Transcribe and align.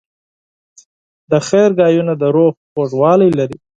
د 1.31 1.33
خیر 1.47 1.71
خبرې 1.77 2.13
د 2.21 2.23
روح 2.35 2.51
خوږوالی 2.71 3.29
لري. 3.39 3.57